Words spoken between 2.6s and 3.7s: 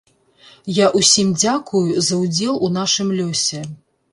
у нашым лёсе.